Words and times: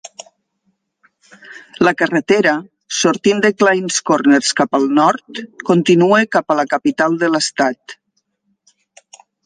La 1.87 1.93
carretera, 1.99 2.55
sortint 3.01 3.45
de 3.45 3.53
Clines 3.59 4.01
Corners 4.09 4.51
cap 4.63 4.77
al 4.81 4.91
nord, 5.03 5.45
continua 5.71 6.25
cap 6.37 6.55
a 6.57 6.61
la 6.63 6.69
capital 6.77 7.23
de 7.25 7.35
l'estat. 7.37 8.01